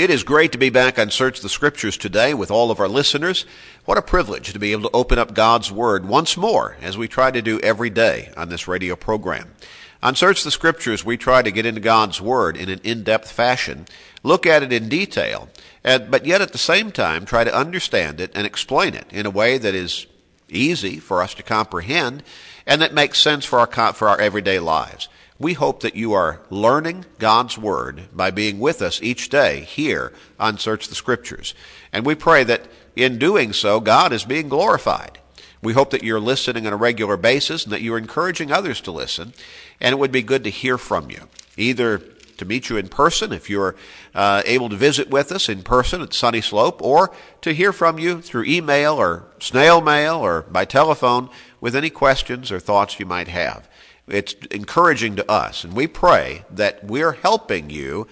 [0.00, 2.88] It is great to be back on Search the Scriptures today with all of our
[2.88, 3.44] listeners.
[3.84, 7.06] What a privilege to be able to open up God's Word once more, as we
[7.06, 9.54] try to do every day on this radio program.
[10.02, 13.84] On Search the Scriptures, we try to get into God's Word in an in-depth fashion,
[14.22, 15.50] look at it in detail,
[15.84, 19.26] and, but yet at the same time try to understand it and explain it in
[19.26, 20.06] a way that is
[20.48, 22.22] easy for us to comprehend
[22.66, 25.10] and that makes sense for our, for our everyday lives.
[25.40, 30.12] We hope that you are learning God's Word by being with us each day here
[30.38, 31.54] on Search the Scriptures.
[31.94, 35.18] And we pray that in doing so, God is being glorified.
[35.62, 38.90] We hope that you're listening on a regular basis and that you're encouraging others to
[38.90, 39.32] listen.
[39.80, 41.26] And it would be good to hear from you,
[41.56, 42.02] either
[42.36, 43.76] to meet you in person if you're
[44.14, 47.98] uh, able to visit with us in person at Sunny Slope, or to hear from
[47.98, 51.30] you through email or snail mail or by telephone
[51.62, 53.66] with any questions or thoughts you might have.
[54.08, 58.06] It's encouraging to us, and we pray that we're helping you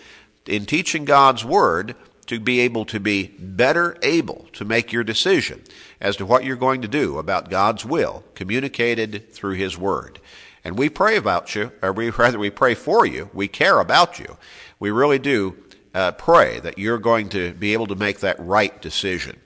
[0.46, 1.95] in teaching God's Word
[2.27, 5.62] to be able to be better able to make your decision
[6.01, 10.21] as to what you're going to do about God's will communicated through His Word.
[10.62, 13.30] And we pray about you, or we, rather, we pray for you.
[13.32, 14.37] We care about you.
[14.79, 15.57] We really do
[15.95, 19.40] uh, pray that you're going to be able to make that right decision.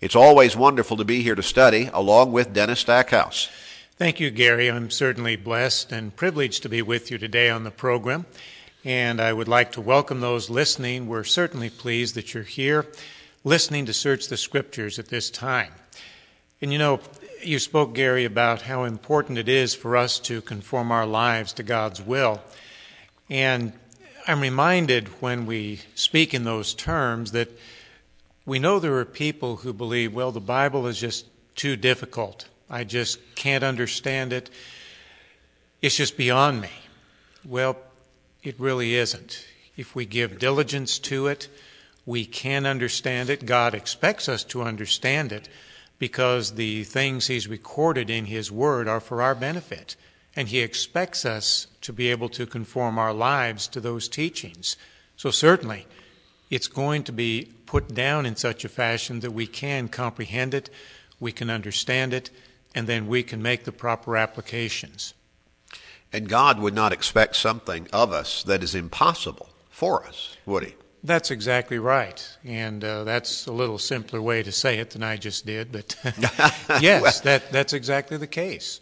[0.00, 3.50] It's always wonderful to be here to study along with Dennis Stackhouse.
[3.96, 4.68] Thank you, Gary.
[4.68, 8.26] I'm certainly blessed and privileged to be with you today on the program.
[8.84, 11.06] And I would like to welcome those listening.
[11.06, 12.86] We're certainly pleased that you're here
[13.44, 15.70] listening to Search the Scriptures at this time.
[16.60, 16.98] And you know,
[17.40, 21.62] you spoke, Gary, about how important it is for us to conform our lives to
[21.62, 22.42] God's will.
[23.30, 23.74] And
[24.26, 27.48] I'm reminded when we speak in those terms that
[28.44, 32.48] we know there are people who believe, well, the Bible is just too difficult.
[32.68, 34.50] I just can't understand it.
[35.82, 36.70] It's just beyond me.
[37.44, 37.76] Well,
[38.42, 39.46] it really isn't.
[39.76, 41.48] If we give diligence to it,
[42.06, 43.46] we can understand it.
[43.46, 45.48] God expects us to understand it
[45.98, 49.96] because the things He's recorded in His Word are for our benefit.
[50.36, 54.76] And He expects us to be able to conform our lives to those teachings.
[55.16, 55.86] So, certainly,
[56.50, 60.70] it's going to be put down in such a fashion that we can comprehend it,
[61.20, 62.30] we can understand it,
[62.74, 65.14] and then we can make the proper applications.
[66.12, 70.74] And God would not expect something of us that is impossible for us, would He?
[71.02, 72.26] That's exactly right.
[72.44, 75.96] And uh, that's a little simpler way to say it than I just did, but
[76.80, 78.80] yes, well, that, that's exactly the case.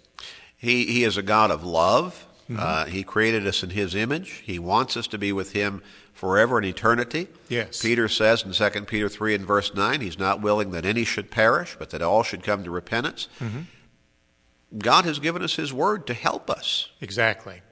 [0.57, 2.27] He, he is a God of love.
[2.49, 2.61] Mm-hmm.
[2.61, 4.43] Uh, he created us in His image.
[4.45, 5.83] He wants us to be with Him
[6.13, 7.27] forever and eternity.
[7.49, 7.83] Yes.
[7.83, 11.31] Peter says in 2 Peter 3 and verse 9, He's not willing that any should
[11.31, 13.29] perish, but that all should come to repentance.
[13.41, 13.63] Mm-hmm.
[14.79, 16.91] God has given us His Word to help us.
[17.01, 17.63] Exactly.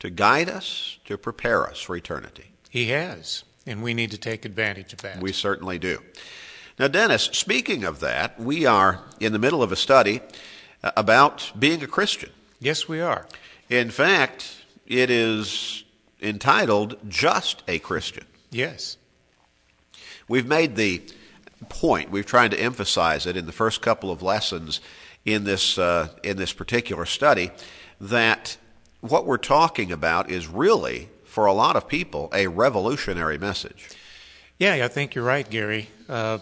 [0.00, 2.52] To guide us, to prepare us for eternity.
[2.70, 5.20] He has, and we need to take advantage of that.
[5.20, 6.00] We certainly do.
[6.78, 10.20] Now, Dennis, speaking of that, we are in the middle of a study
[10.82, 12.30] uh, about being a Christian.
[12.58, 13.26] Yes, we are.
[13.68, 15.84] In fact, it is
[16.22, 18.24] entitled Just a Christian.
[18.50, 18.96] Yes.
[20.26, 21.02] We've made the
[21.68, 24.80] point, we've tried to emphasize it in the first couple of lessons
[25.24, 27.50] in this, uh, in this particular study
[28.00, 28.56] that
[29.00, 33.88] what we're talking about is really, for a lot of people, a revolutionary message.
[34.58, 35.88] Yeah, I think you're right, Gary.
[36.08, 36.38] Uh,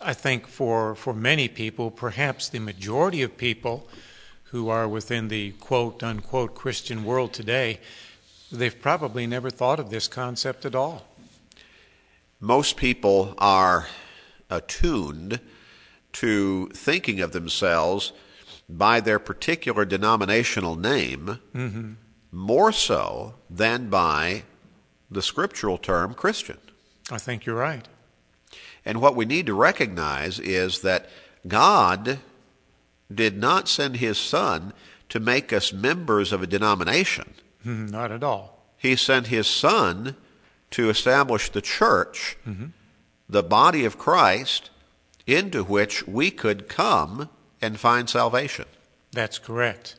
[0.00, 3.88] I think for, for many people, perhaps the majority of people
[4.44, 7.80] who are within the quote unquote Christian world today,
[8.52, 11.06] they've probably never thought of this concept at all.
[12.40, 13.88] Most people are
[14.50, 15.40] attuned
[16.20, 18.12] to thinking of themselves
[18.68, 21.92] by their particular denominational name mm-hmm.
[22.32, 24.42] more so than by
[25.10, 26.58] the scriptural term Christian.
[27.10, 27.86] I think you're right.
[28.84, 31.06] And what we need to recognize is that
[31.46, 32.18] God
[33.12, 34.72] did not send his son
[35.10, 37.34] to make us members of a denomination.
[37.64, 37.86] Mm-hmm.
[37.86, 38.64] Not at all.
[38.78, 40.16] He sent his son
[40.70, 42.66] to establish the church, mm-hmm.
[43.28, 44.70] the body of Christ,
[45.26, 47.28] into which we could come
[47.60, 48.66] and find salvation.
[49.12, 49.96] That's correct.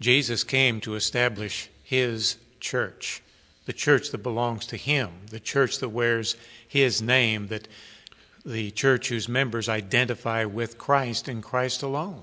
[0.00, 3.22] Jesus came to establish his church,
[3.66, 6.36] the church that belongs to him, the church that wears
[6.66, 7.68] his name, that
[8.44, 12.22] the church whose members identify with Christ and Christ alone.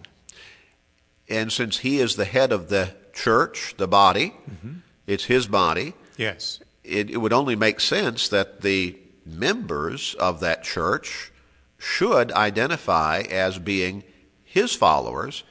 [1.30, 4.80] And since he is the head of the church, the body, mm-hmm.
[5.06, 5.94] it's his body.
[6.18, 6.60] Yes.
[6.84, 11.32] It, it would only make sense that the members of that church
[11.80, 14.04] should identify as being
[14.44, 15.44] his followers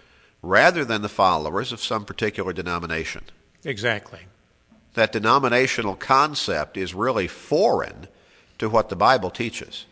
[0.43, 3.25] rather than the followers of some particular denomination.
[3.65, 4.21] Exactly.
[4.95, 8.09] That denominational concept is really foreign
[8.59, 9.87] to what the Bible teaches.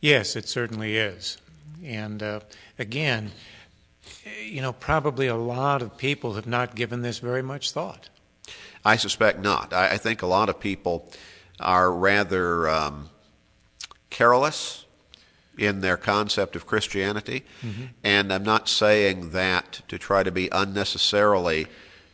[0.00, 1.38] Yes, it certainly is.
[1.84, 2.40] And uh,
[2.78, 3.30] again,
[4.42, 8.08] you know, probably a lot of people have not given this very much thought.
[8.84, 9.72] I suspect not.
[9.72, 11.10] I, I think a lot of people
[11.60, 13.10] are rather um,
[14.10, 14.84] careless
[15.58, 17.44] in their concept of Christianity.
[17.62, 17.84] Mm-hmm.
[18.04, 21.66] And I'm not saying that to try to be unnecessarily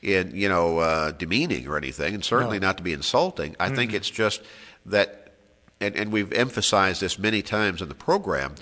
[0.03, 2.69] in you know uh, demeaning or anything, and certainly no.
[2.69, 3.57] not to be insulting.
[3.59, 3.77] I mm-hmm.
[3.77, 4.43] think it's just
[4.87, 5.33] that,
[5.81, 8.55] and, and we've emphasized this many times in the program.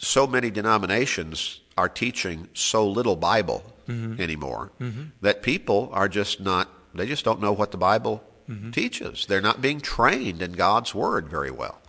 [0.00, 4.20] So many denominations are teaching so little Bible mm-hmm.
[4.20, 5.04] anymore mm-hmm.
[5.22, 6.68] that people are just not.
[6.94, 8.70] They just don't know what the Bible mm-hmm.
[8.70, 9.26] teaches.
[9.26, 11.80] They're not being trained in God's Word very well.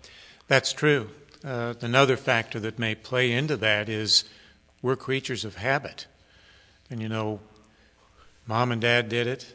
[0.48, 1.10] That's true.
[1.44, 4.26] Uh, another factor that may play into that is
[4.82, 6.06] we're creatures of habit.
[6.90, 7.40] And you know,
[8.46, 9.54] mom and dad did it,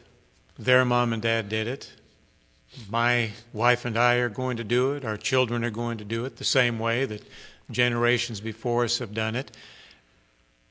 [0.57, 1.91] their mom and dad did it,
[2.89, 6.25] my wife and I are going to do it, our children are going to do
[6.25, 7.23] it the same way that
[7.71, 9.55] generations before us have done it,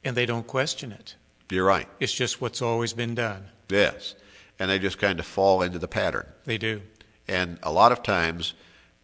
[0.04, 1.14] and they don't question it.
[1.50, 1.88] You're right.
[2.00, 3.46] It's just what's always been done.
[3.68, 4.14] Yes.
[4.58, 6.26] And they just kind of fall into the pattern.
[6.44, 6.82] They do.
[7.26, 8.54] And a lot of times,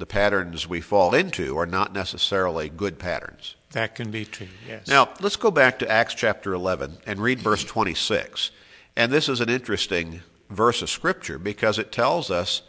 [0.00, 3.55] the patterns we fall into are not necessarily good patterns.
[3.73, 4.88] That can be true, yes.
[4.88, 8.50] Now, let's go back to Acts chapter 11 and read verse 26.
[8.97, 12.62] And this is an interesting verse of Scripture because it tells us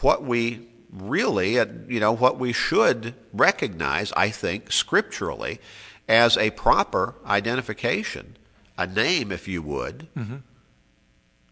[0.00, 5.60] what we really, you know, what we should recognize, I think, scripturally
[6.08, 8.36] as a proper identification,
[8.78, 10.36] a name, if you would, mm-hmm.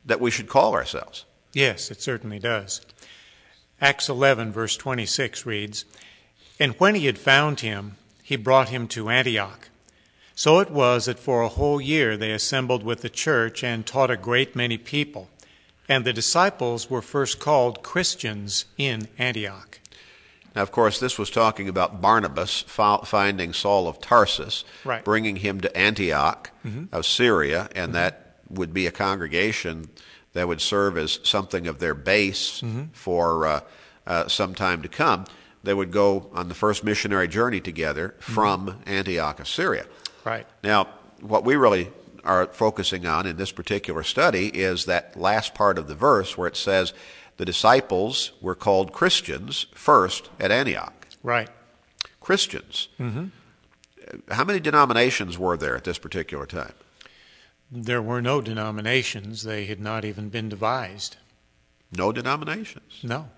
[0.04, 1.24] that we should call ourselves.
[1.52, 2.80] Yes, it certainly does.
[3.80, 5.84] Acts 11, verse 26 reads
[6.58, 9.68] And when he had found him, he brought him to Antioch.
[10.34, 14.10] So it was that for a whole year they assembled with the church and taught
[14.10, 15.28] a great many people.
[15.88, 19.80] And the disciples were first called Christians in Antioch.
[20.56, 25.04] Now, of course, this was talking about Barnabas finding Saul of Tarsus, right.
[25.04, 26.84] bringing him to Antioch mm-hmm.
[26.94, 27.92] of Syria, and mm-hmm.
[27.92, 29.88] that would be a congregation
[30.34, 32.84] that would serve as something of their base mm-hmm.
[32.92, 33.60] for uh,
[34.06, 35.24] uh, some time to come.
[35.62, 38.32] They would go on the first missionary journey together mm-hmm.
[38.32, 38.88] from mm-hmm.
[38.88, 39.86] Antioch of Syria.
[40.24, 40.46] Right.
[40.62, 40.88] Now,
[41.20, 41.90] what we really
[42.24, 46.48] are focusing on in this particular study is that last part of the verse where
[46.48, 46.92] it says
[47.36, 51.06] the disciples were called Christians first at Antioch.
[51.22, 51.48] Right.
[52.20, 52.88] Christians.
[52.98, 53.26] Mm-hmm.
[54.30, 56.72] How many denominations were there at this particular time?
[57.76, 59.42] There were no denominations.
[59.42, 61.16] They had not even been devised.
[61.90, 63.00] No denominations?
[63.02, 63.28] No.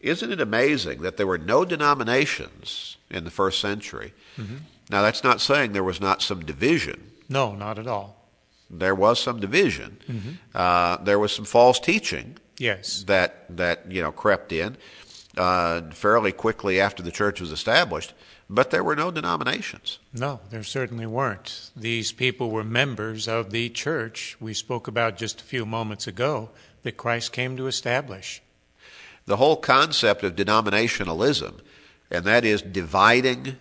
[0.00, 4.14] Isn't it amazing that there were no denominations in the first century?
[4.38, 4.56] Mm-hmm.
[4.88, 7.10] Now, that's not saying there was not some division.
[7.28, 8.16] No, not at all.
[8.70, 9.98] There was some division.
[10.08, 10.30] Mm-hmm.
[10.54, 12.38] Uh, there was some false teaching.
[12.58, 13.04] Yes.
[13.04, 14.76] That that you know crept in
[15.36, 18.14] uh, fairly quickly after the church was established.
[18.48, 19.98] But there were no denominations.
[20.12, 21.70] No, there certainly weren't.
[21.74, 26.50] These people were members of the church we spoke about just a few moments ago
[26.82, 28.42] that Christ came to establish.
[29.26, 31.60] The whole concept of denominationalism,
[32.10, 33.56] and that is dividing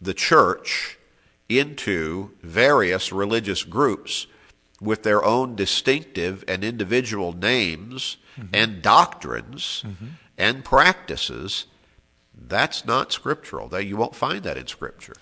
[0.00, 0.96] the church
[1.48, 4.26] into various religious groups
[4.80, 8.54] with their own distinctive and individual names mm-hmm.
[8.54, 10.06] and doctrines mm-hmm.
[10.38, 11.66] and practices
[12.36, 13.68] that's not scriptural.
[13.68, 15.14] That you won't find that in Scripture.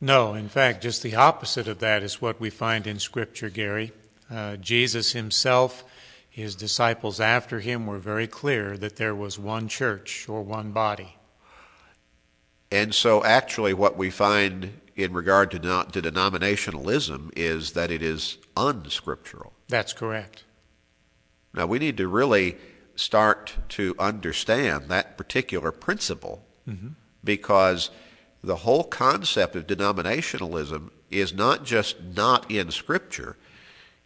[0.00, 3.92] No, in fact, just the opposite of that is what we find in Scripture, Gary.
[4.30, 5.84] Uh, Jesus himself,
[6.28, 11.16] his disciples after him, were very clear that there was one church or one body.
[12.70, 18.38] And so, actually, what we find in regard to, to denominationalism is that it is
[18.56, 19.52] unscriptural.
[19.68, 20.44] That's correct.
[21.54, 22.56] Now, we need to really
[22.96, 26.88] start to understand that particular principle mm-hmm.
[27.22, 27.90] because
[28.42, 33.36] the whole concept of denominationalism is not just not in Scripture,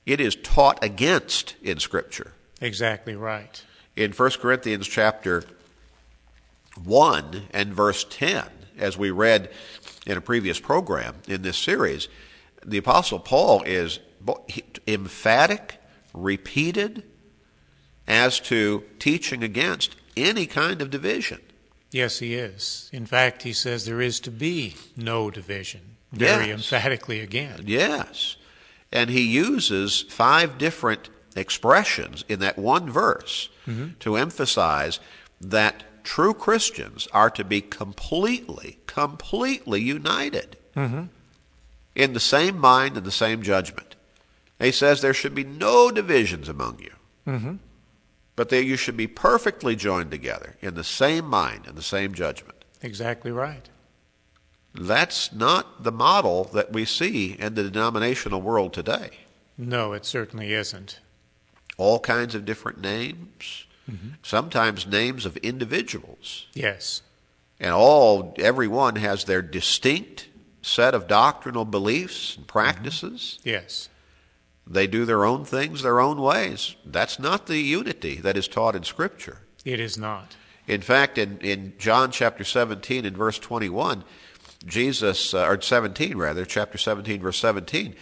[0.05, 2.33] it is taught against in Scripture.
[2.61, 3.63] Exactly right.
[3.97, 5.45] In 1 Corinthians chapter
[6.85, 8.45] 1 and verse 10,
[8.79, 9.51] as we read
[10.07, 12.09] in a previous program in this series,
[12.65, 14.01] the Apostle Paul is
[14.87, 15.81] emphatic,
[16.13, 17.05] repeated
[18.07, 21.41] as to teaching against any kind of division.
[21.97, 22.91] Yes, he is.
[22.93, 25.97] In fact, he says there is to be no division.
[26.13, 26.57] Very yes.
[26.57, 27.63] emphatically again.
[27.65, 28.37] Yes.
[28.93, 33.93] And he uses five different expressions in that one verse mm-hmm.
[34.01, 35.01] to emphasize
[35.41, 41.05] that true Christians are to be completely, completely united mm-hmm.
[41.95, 43.97] in the same mind and the same judgment.
[44.59, 46.93] he says there should be no divisions among you.
[47.27, 47.55] Mm-hmm.
[48.37, 52.15] But that you should be perfectly joined together in the same mind and the same
[52.15, 52.65] judgment.
[52.83, 53.69] Exactly right.
[54.75, 59.11] That's not the model that we see in the denominational world today.
[59.57, 61.01] No, it certainly isn't.
[61.79, 64.09] All kinds of different names, mm-hmm.
[64.23, 66.47] sometimes names of individuals.
[66.53, 67.01] Yes.
[67.59, 70.29] And all everyone has their distinct
[70.61, 72.53] set of doctrinal beliefs and mm-hmm.
[72.53, 73.39] practices.
[73.45, 73.89] Yes.
[74.67, 76.77] They do their own things their own ways.
[76.85, 79.39] That's not the unity that is taught in Scripture.
[79.65, 80.37] It is not.
[80.67, 84.05] In fact, in, in John chapter 17 and verse 21,
[84.65, 87.95] Jesus, uh, or 17 rather, chapter 17, verse 17,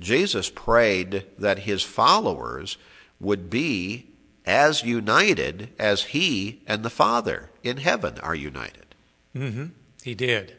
[0.00, 2.76] Jesus prayed that his followers
[3.18, 4.08] would be
[4.44, 8.94] as united as he and the Father in heaven are united.
[9.34, 9.66] Mm-hmm.
[10.02, 10.56] He did.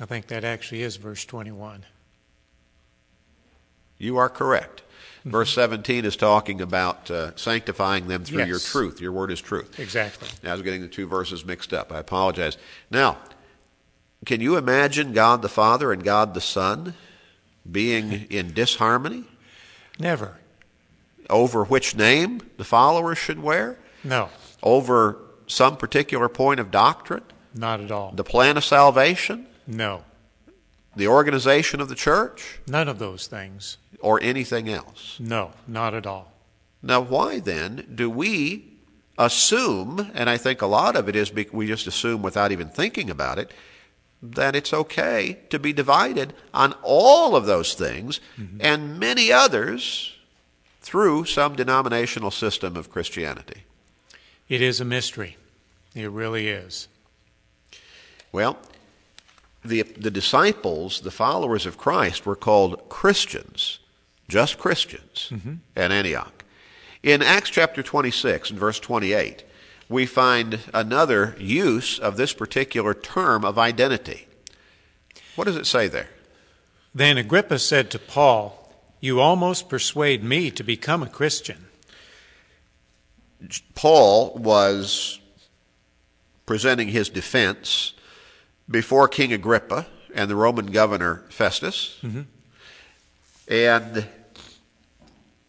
[0.00, 1.84] I think that actually is verse 21.
[3.98, 4.82] You are correct.
[5.24, 8.48] Verse 17 is talking about uh, sanctifying them through Yes.
[8.48, 9.00] your truth.
[9.00, 9.78] Your word is truth.
[9.80, 10.28] Exactly.
[10.44, 11.90] Now, I was getting the two verses mixed up.
[11.90, 12.56] I apologize.
[12.92, 13.18] Now,
[14.24, 16.94] can you imagine God the Father and God the Son
[17.70, 19.24] being in disharmony
[19.98, 20.36] Never.
[21.28, 23.78] over which name the followers should wear?
[24.04, 24.28] No,
[24.62, 27.22] Over some particular point of doctrine?
[27.52, 28.12] not at all.
[28.14, 29.46] The plan of salvation?
[29.66, 30.04] No,
[30.96, 32.58] The organization of the church?
[32.66, 33.76] none of those things.
[34.00, 35.16] Or anything else?
[35.20, 36.32] No, not at all.
[36.82, 38.64] Now, why then do we
[39.18, 43.10] assume, and I think a lot of it is we just assume without even thinking
[43.10, 43.52] about it,
[44.22, 48.58] that it's okay to be divided on all of those things mm-hmm.
[48.60, 50.14] and many others
[50.80, 53.64] through some denominational system of Christianity?
[54.48, 55.36] It is a mystery.
[55.94, 56.88] It really is.
[58.32, 58.58] Well,
[59.66, 63.78] the, the disciples, the followers of Christ, were called Christians,
[64.28, 65.54] just Christians, mm-hmm.
[65.76, 66.44] at Antioch.
[67.02, 69.44] In Acts chapter 26 and verse 28,
[69.88, 74.26] we find another use of this particular term of identity.
[75.36, 76.08] What does it say there?
[76.94, 81.66] Then Agrippa said to Paul, You almost persuade me to become a Christian.
[83.74, 85.20] Paul was
[86.46, 87.92] presenting his defense
[88.70, 92.00] before King Agrippa and the Roman governor Festus.
[93.48, 94.06] And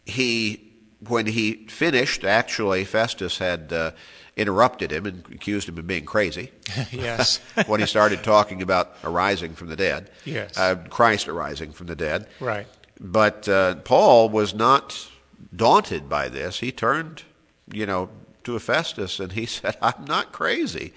[0.04, 0.72] he,
[1.06, 3.90] when he finished, actually, Festus had uh,
[4.36, 6.50] interrupted him and accused him of being crazy
[6.92, 7.38] yes.
[7.66, 10.56] when he started talking about arising from the dead, Yes.
[10.56, 12.26] uh, Christ arising from the dead.
[12.40, 12.66] right.
[13.00, 15.08] But uh, Paul was not
[15.54, 16.58] daunted by this.
[16.58, 17.22] He turned,
[17.72, 18.10] you know,
[18.44, 20.92] to Festus and he said, "I'm not crazy."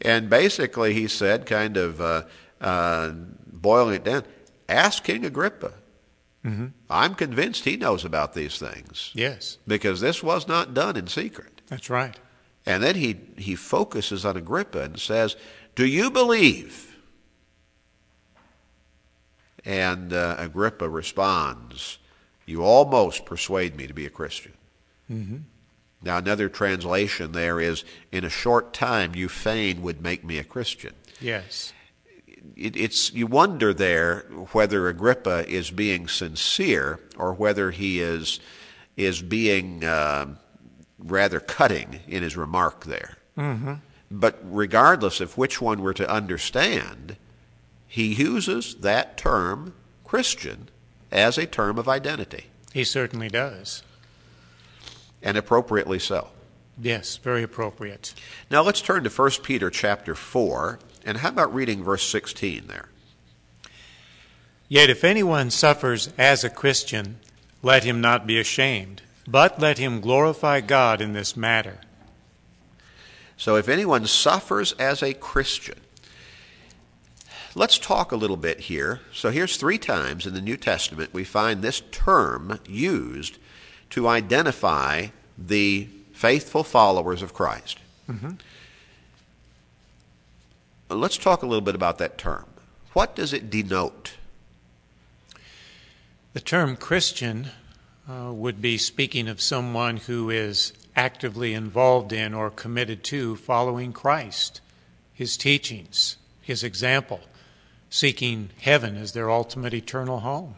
[0.00, 2.22] And basically, he said, kind of uh,
[2.60, 3.10] uh,
[3.52, 4.24] boiling it down,
[4.68, 5.72] ask King Agrippa.
[6.88, 9.58] I'm convinced he knows about these things Yes.
[9.66, 11.60] because this was not done in secret.
[11.66, 12.18] That's right.
[12.64, 15.36] And then he, he focuses on Agrippa and says,
[15.74, 16.96] Do you believe?
[19.64, 21.98] And uh, Agrippa responds,
[22.46, 24.52] You almost persuade me to be a Christian.
[26.02, 30.44] Now, another translation there is, In a short time you fain would make me a
[30.44, 30.94] Christian.
[31.20, 31.72] Yes.
[32.56, 34.20] It, it's, you wonder there
[34.52, 38.40] whether Agrippa is being sincere or whether he is,
[38.96, 40.26] is being uh,
[40.98, 43.16] rather cutting in his remark there.
[44.10, 47.16] But regardless of which one we're to understand,
[47.86, 49.74] he uses that term,
[50.04, 50.70] Christian,
[51.12, 53.82] as a term of identity, He certainly does.
[55.22, 56.28] And appropriately so.
[56.80, 58.14] Yes, very appropriate.
[58.50, 62.88] Now let's turn to 1 Peter chapter 4, and how about reading verse 16 there?
[64.68, 67.18] Yet if anyone suffers as a Christian,
[67.62, 71.78] let him not be ashamed, but let him glorify God in this matter.
[73.36, 75.78] So if anyone suffers as a Christian,
[77.54, 79.00] let's talk a little bit here.
[79.12, 83.38] So here's three times in the New Testament we find this term used
[83.90, 87.78] to identify the faithful followers of Christ.
[90.90, 92.46] Let's talk a little bit about that term.
[92.92, 94.14] What does it denote?
[96.32, 97.48] The term Christian
[98.08, 103.92] uh, would be speaking of someone who is actively involved in or committed to following
[103.92, 104.60] Christ,
[105.12, 107.20] his teachings, his example,
[107.90, 110.56] seeking heaven as their ultimate eternal home.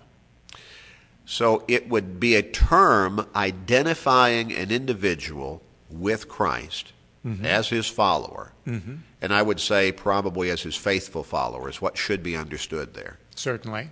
[1.31, 6.93] So it would be a term identifying an individual with Christ
[7.25, 7.47] mm-hmm.
[7.47, 8.51] as his follower.
[8.67, 8.97] Mm-hmm.
[9.23, 13.21] And I would say probably as his faithful follower is what should be understood there.
[13.37, 13.91] Certainly.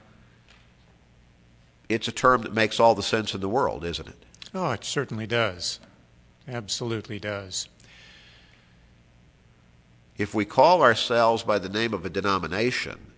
[1.89, 4.17] It's a term that makes all the sense in the world, isn't it?
[4.53, 5.79] Oh, it certainly does.
[6.49, 7.69] absolutely does.
[10.17, 13.13] If we call ourselves by the name of a denomination,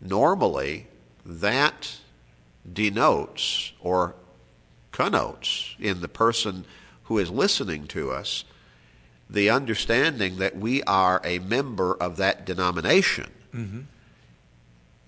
[0.00, 0.86] normally
[1.26, 1.98] that
[2.72, 4.14] denotes or
[4.92, 6.64] connotes in the person
[7.04, 8.44] who is listening to us
[9.28, 13.30] the understanding that we are a member of that denomination.
[13.54, 13.80] Mm-hmm.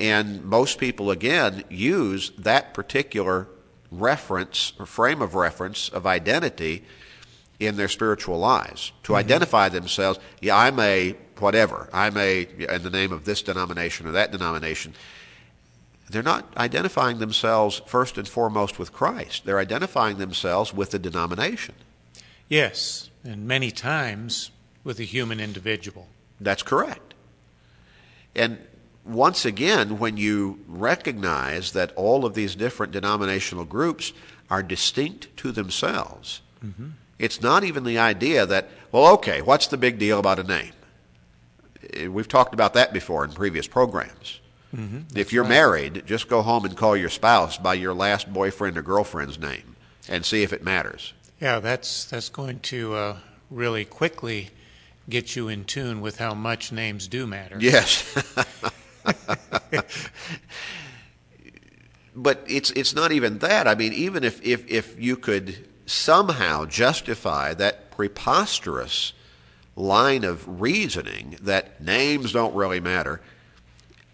[0.01, 3.49] And most people, again, use that particular
[3.91, 6.85] reference or frame of reference of identity
[7.59, 9.19] in their spiritual lives to Mm-hmm.
[9.21, 10.19] identify themselves.
[10.41, 11.89] Yeah, I'm a whatever.
[11.93, 14.95] I'm a in the name of this denomination or that denomination.
[16.11, 19.45] They're not identifying themselves first and foremost with Christ.
[19.45, 21.75] They're identifying themselves with the denomination.
[22.49, 24.51] Yes, and many times
[24.85, 26.09] with a human individual.
[26.41, 27.15] That's correct.
[28.35, 28.59] And
[29.05, 34.13] once again, when you recognize that all of these different denominational groups
[34.51, 36.41] are distinct to themselves,
[37.19, 40.73] it's not even the idea that, well, okay, what's the big deal about a name?
[41.93, 44.41] Eh, We've talked about that before in previous programs.
[44.73, 45.49] If you're right.
[45.49, 49.77] married, just go home and call your spouse by your last boyfriend or girlfriend's name
[50.09, 51.15] and see if it matters.
[51.41, 53.17] Yeah, that's that's going to uh,
[53.51, 54.51] really quickly
[55.09, 57.57] get you in tune with how much names do matter.
[57.61, 58.05] Yes.
[62.15, 63.67] but it's it's not even that.
[63.67, 69.13] I mean, even if, if, if you could somehow justify that preposterous
[69.77, 73.21] line of reasoning that names don't really matter,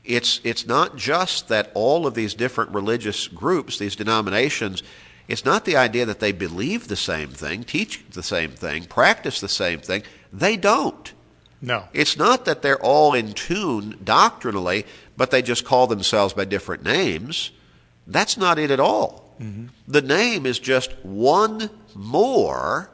[0.05, 4.83] it's it's not just that all of these different religious groups, these denominations,
[5.29, 9.41] it's not the idea that they believe the same thing, teach the same thing, practice
[9.41, 10.03] the same thing.
[10.33, 11.13] They don't.
[11.63, 11.85] No.
[11.95, 14.85] It's not that they're all in tune doctrinally,
[15.17, 17.53] but they just call themselves by different names.
[18.07, 19.35] That's not it at all.
[19.41, 19.69] Mm-hmm.
[19.89, 22.91] The name is just one more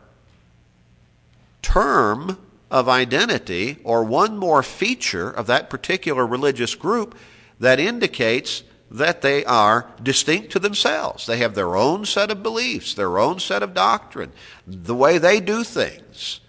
[1.62, 2.38] term
[2.71, 7.17] of identity or one more feature of that particular religious group
[7.59, 11.27] that indicates that they are distinct to themselves.
[11.27, 14.33] They have their own set of beliefs, their own set of doctrine,
[14.66, 16.40] the way they do things.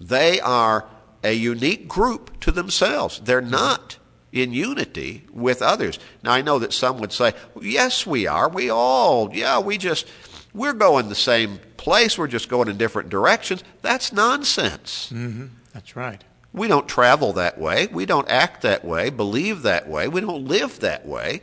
[0.00, 0.86] They are
[1.22, 3.20] a unique group to themselves.
[3.20, 3.50] They're mm-hmm.
[3.50, 3.98] not
[4.32, 5.98] in unity with others.
[6.22, 8.48] Now, I know that some would say, yes, we are.
[8.48, 10.06] We all, yeah, we just,
[10.52, 12.18] we're going the same place.
[12.18, 13.62] We're just going in different directions.
[13.80, 15.08] That's nonsense.
[15.10, 16.22] hmm That's right.
[16.52, 17.86] We don't travel that way.
[17.86, 20.08] We don't act that way, believe that way.
[20.08, 21.42] We don't live that way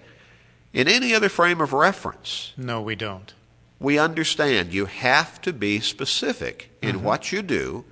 [0.73, 2.51] in any other frame of reference.
[2.57, 3.33] No, we don't.
[3.79, 7.85] We understand you have to be specific in what you do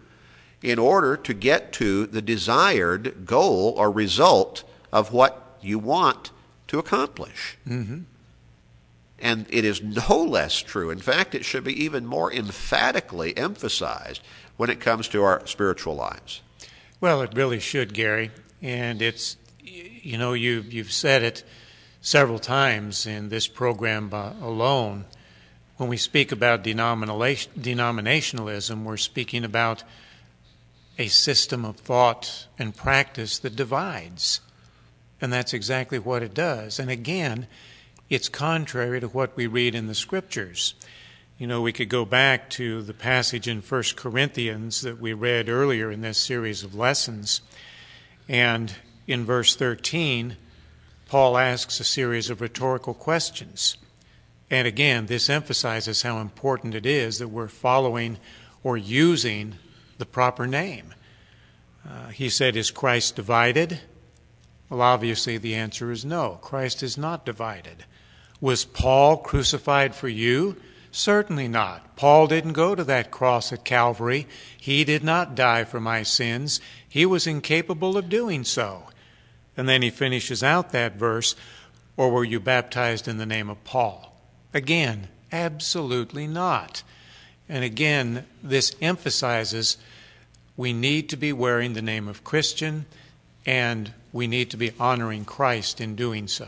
[0.61, 6.31] in order to get to the desired goal or result of what you want
[6.67, 7.57] to accomplish.
[7.65, 7.99] hmm
[9.21, 10.89] And it is no less true.
[10.89, 14.21] In fact, it should be even more emphatically emphasized
[14.57, 16.41] when it comes to our spiritual lives.
[16.99, 18.31] Well, it really should, Gary.
[18.61, 21.43] And it's, you know, you've, you've said it
[22.01, 25.05] several times in this program uh, alone.
[25.77, 29.83] When we speak about denomination, denominationalism, we're speaking about
[30.97, 34.41] a system of thought and practice that divides.
[35.19, 36.79] And that's exactly what it does.
[36.79, 37.47] And again,
[38.11, 40.73] it's contrary to what we read in the scriptures.
[41.37, 45.47] You know, we could go back to the passage in 1 Corinthians that we read
[45.47, 47.39] earlier in this series of lessons.
[48.27, 48.75] And
[49.07, 50.35] in verse 13,
[51.07, 53.77] Paul asks a series of rhetorical questions.
[54.49, 58.17] And again, this emphasizes how important it is that we're following
[58.61, 59.55] or using
[59.99, 60.93] the proper name.
[61.89, 63.79] Uh, he said, Is Christ divided?
[64.69, 66.39] Well, obviously, the answer is no.
[66.41, 67.85] Christ is not divided.
[68.41, 70.57] Was Paul crucified for you?
[70.91, 71.95] Certainly not.
[71.95, 74.27] Paul didn't go to that cross at Calvary.
[74.57, 76.59] He did not die for my sins.
[76.87, 78.89] He was incapable of doing so.
[79.55, 81.35] And then he finishes out that verse,
[81.95, 84.13] or were you baptized in the name of Paul?
[84.53, 86.83] Again, absolutely not.
[87.47, 89.77] And again, this emphasizes
[90.57, 92.85] we need to be wearing the name of Christian
[93.45, 96.47] and we need to be honoring Christ in doing so.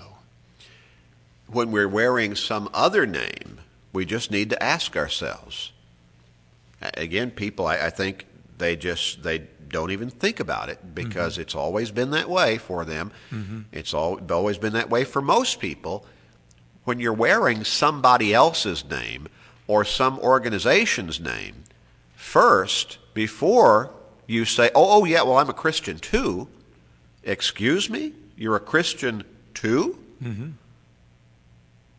[1.53, 3.59] When we're wearing some other name,
[3.91, 5.71] we just need to ask ourselves.
[6.95, 8.25] Again, people, I, I think
[8.57, 11.41] they just they don't even think about it because mm-hmm.
[11.41, 13.11] it's always been that way for them.
[13.31, 13.61] Mm-hmm.
[13.71, 16.05] It's all, always been that way for most people.
[16.85, 19.27] When you're wearing somebody else's name
[19.67, 21.63] or some organization's name,
[22.15, 23.91] first, before
[24.27, 26.47] you say, oh, oh, yeah, well, I'm a Christian too,
[27.23, 28.13] excuse me?
[28.35, 29.97] You're a Christian too?
[30.21, 30.49] Mm-hmm.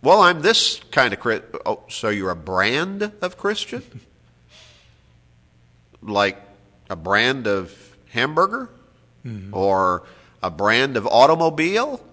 [0.04, 1.48] Well, I'm this kind of Christian.
[1.64, 3.82] Oh, so you're a brand of Christian?
[6.04, 6.38] like
[6.90, 8.70] a brand of hamburger
[9.24, 9.54] mm-hmm.
[9.54, 10.04] or
[10.42, 12.04] a brand of automobile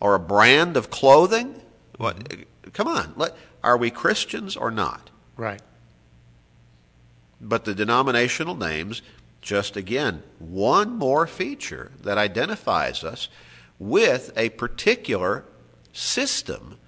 [0.00, 1.60] or a brand of clothing?
[1.96, 2.18] What?
[2.18, 2.70] Mm-hmm.
[2.72, 3.14] Come on.
[3.16, 5.10] Let, are we Christians or not?
[5.36, 5.62] Right.
[7.40, 9.02] But the denominational names,
[9.40, 13.28] just again, one more feature that identifies us
[13.78, 15.44] with a particular
[15.94, 16.78] system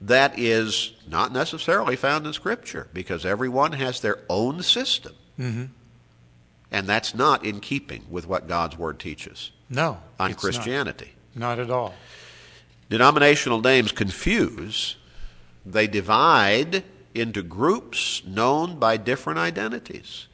[0.00, 5.14] that is not necessarily found in Scripture because everyone has their own system.
[5.38, 5.64] Mm-hmm.
[6.70, 9.98] And that's not in keeping with what God's Word teaches No.
[10.18, 10.40] on it's not.
[10.52, 11.12] Christianity.
[11.34, 11.94] Not at all.
[12.90, 14.96] Denominational names confuse,
[15.64, 20.26] they divide into groups known by different identities.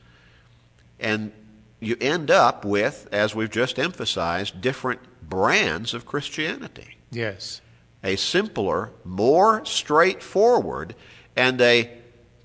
[0.98, 1.32] And
[1.80, 6.96] you end up with, as we've just emphasized, different brands of Christianity.
[7.10, 7.60] Yes.
[8.04, 10.94] A simpler, more straightforward,
[11.36, 11.90] and a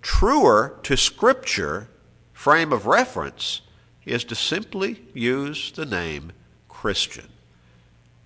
[0.01, 1.89] truer to Scripture
[2.31, 3.61] frame of reference
[4.05, 6.31] is to simply use the name
[6.69, 7.27] Christian.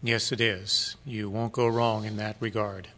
[0.03, 0.97] Yes, it is.
[1.05, 2.89] You won't go wrong in that regard.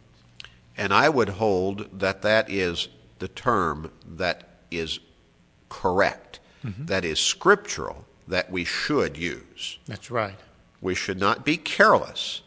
[0.76, 2.88] And I would hold that that is
[3.20, 4.98] the term that is
[5.68, 6.86] correct, mm-hmm.
[6.86, 9.78] that is scriptural, that we should use.
[9.86, 10.38] That's right.
[10.80, 12.42] We should not be careless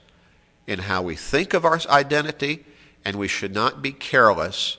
[0.67, 2.65] in how we think of our identity,
[3.03, 4.77] and we should not be careless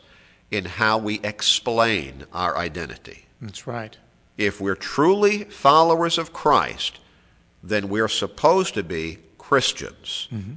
[0.50, 3.26] in how we explain our identity.
[3.40, 3.96] That's right.
[4.36, 7.00] If we're truly followers of Christ,
[7.62, 10.28] then we're supposed to be Christians.
[10.30, 10.54] Mm-hmm.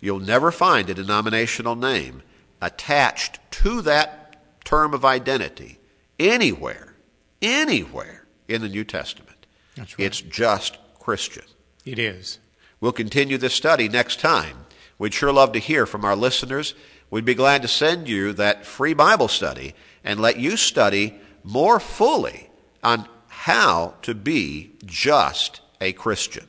[0.00, 2.22] You'll never find a denominational name
[2.60, 5.78] attached to that term of identity
[6.18, 6.94] anywhere,
[7.42, 9.46] anywhere in the New Testament.
[9.76, 10.06] That's right.
[10.06, 11.44] It's just Christian.
[11.84, 12.38] It is.
[12.80, 14.66] We'll continue this study next time.
[15.00, 16.74] We'd sure love to hear from our listeners.
[17.08, 19.72] We'd be glad to send you that free Bible study
[20.04, 22.50] and let you study more fully
[22.84, 26.46] on how to be just a Christian.